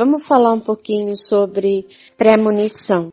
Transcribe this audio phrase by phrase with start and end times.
[0.00, 1.86] Vamos falar um pouquinho sobre
[2.16, 3.12] premonição.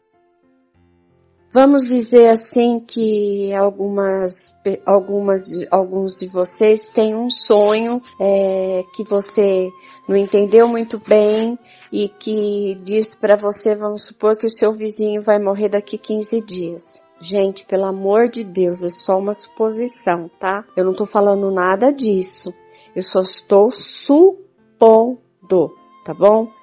[1.52, 9.70] Vamos dizer assim que algumas, algumas, alguns de vocês têm um sonho é, que você
[10.08, 11.60] não entendeu muito bem
[11.92, 16.40] e que diz para você, vamos supor que o seu vizinho vai morrer daqui 15
[16.40, 17.04] dias.
[17.20, 20.64] Gente, pelo amor de Deus, é só uma suposição, tá?
[20.78, 22.54] Eu não tô falando nada disso.
[22.96, 25.20] Eu só estou supondo,
[26.06, 26.56] tá bom?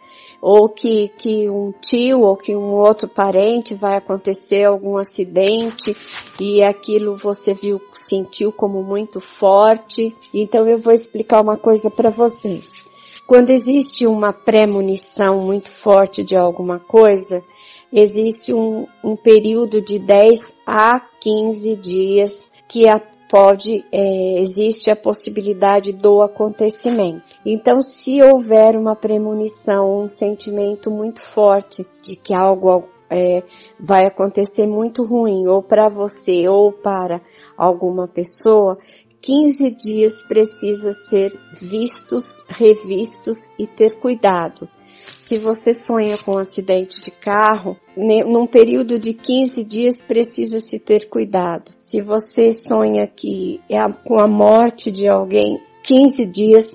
[0.47, 5.97] Ou que, que um tio ou que um outro parente vai acontecer algum acidente
[6.39, 10.15] e aquilo você viu, sentiu como muito forte.
[10.35, 12.85] Então eu vou explicar uma coisa para vocês.
[13.27, 17.43] Quando existe uma premonição muito forte de alguma coisa,
[17.91, 23.01] existe um, um período de 10 a 15 dias que a,
[23.35, 27.25] pode, é, existe a possibilidade do acontecimento.
[27.45, 33.43] Então, se houver uma premonição, um sentimento muito forte de que algo é,
[33.77, 37.21] vai acontecer muito ruim, ou para você, ou para
[37.57, 38.79] alguma pessoa,
[39.21, 44.69] 15 dias precisa ser vistos, revistos e ter cuidado.
[45.07, 50.79] Se você sonha com um acidente de carro, num período de 15 dias precisa se
[50.79, 51.73] ter cuidado.
[51.79, 56.71] Se você sonha que é com a morte de alguém, 15 dias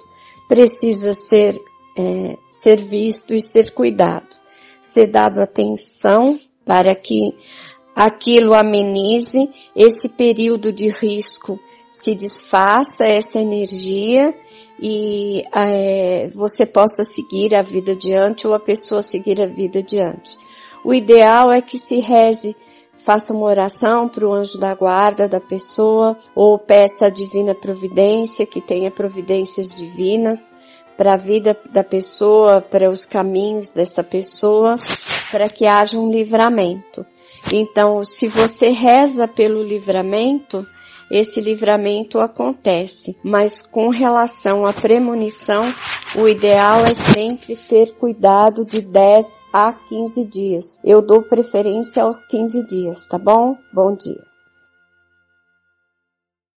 [0.48, 1.56] precisa ser,
[1.98, 4.28] é, ser visto e ser cuidado.
[4.82, 7.34] Ser dado atenção para que
[7.96, 11.60] aquilo amenize esse período de risco
[11.90, 14.34] se desfaça essa energia
[14.82, 20.38] e é, você possa seguir a vida adiante ou a pessoa seguir a vida adiante.
[20.84, 22.56] O ideal é que se reze,
[22.96, 28.46] faça uma oração para o anjo da guarda da pessoa ou peça a divina providência
[28.46, 30.54] que tenha providências divinas
[30.96, 34.78] para a vida da pessoa, para os caminhos dessa pessoa,
[35.32, 37.06] para que haja um livramento.
[37.54, 40.66] Então, se você reza pelo livramento,
[41.10, 45.64] esse livramento acontece, mas com relação à premonição,
[46.16, 50.80] o ideal é sempre ter cuidado de 10 a 15 dias.
[50.84, 53.58] Eu dou preferência aos 15 dias, tá bom?
[53.74, 54.29] Bom dia.